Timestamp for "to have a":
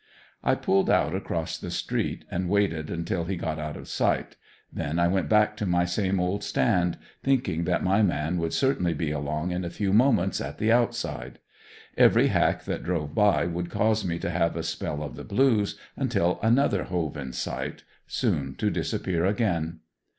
14.17-14.63